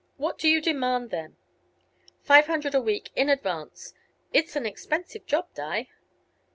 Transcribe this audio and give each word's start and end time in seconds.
"What 0.17 0.39
do 0.39 0.47
you 0.49 0.61
demand, 0.61 1.11
then?" 1.11 1.37
"Five 2.23 2.47
hundred 2.47 2.73
a 2.73 2.81
week, 2.81 3.11
in 3.15 3.29
advance. 3.29 3.93
It's 4.33 4.55
an 4.55 4.65
expensive 4.65 5.27
job, 5.27 5.53
Di." 5.53 5.89